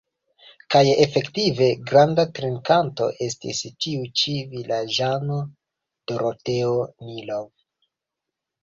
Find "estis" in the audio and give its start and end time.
3.27-3.61